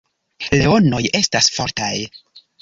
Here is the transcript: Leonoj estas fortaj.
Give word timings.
Leonoj 0.53 1.01
estas 1.19 1.51
fortaj. 1.59 1.93